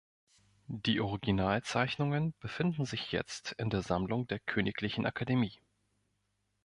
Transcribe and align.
Die 0.65 0.99
Originalzeichnungen 0.99 2.33
befinden 2.39 2.85
sich 2.85 3.11
jetzt 3.11 3.51
in 3.59 3.69
der 3.69 3.83
Sammlung 3.83 4.25
der 4.25 4.39
Königlichen 4.39 5.05
Akademie. 5.05 5.59